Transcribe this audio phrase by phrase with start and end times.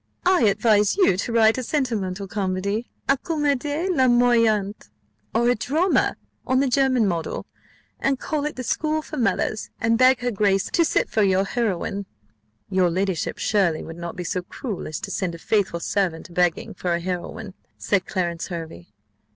[0.25, 4.89] I advise you to write a sentimental comedy, a comédie larmoyante,
[5.31, 7.45] or a drama on the German model,
[7.99, 11.21] and call it The School for Mothers, and beg her grace of to sit for
[11.21, 12.07] your heroine."
[12.71, 16.33] "Your ladyship, surely, would not be so cruel as to send a faithful servant a
[16.33, 18.87] begging for a heroine?" said Clarence Hervey.